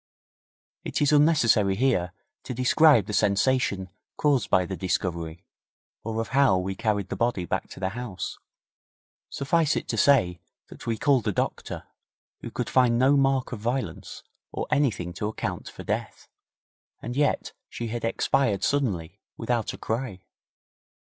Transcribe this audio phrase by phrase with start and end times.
[0.83, 2.11] It is unnecessary here
[2.45, 5.45] to describe the sensation caused by the discovery,
[6.03, 8.39] or of how we carried the body back to the house.
[9.29, 11.83] Suffice it to say that we called the doctor,
[12.39, 16.27] who could find no mark of violence, or anything to account for death.
[16.99, 20.21] And yet she had expired suddenly, without a cry.